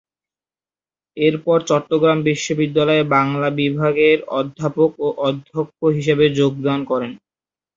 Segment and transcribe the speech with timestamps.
[1.17, 7.11] এরপর চট্টগ্রাম বিশ্ববিদ্যালয়ে বাংলা বিভাগের অধ্যাপক ও অধ্যক্ষ হিসেবে যোগদান করেন।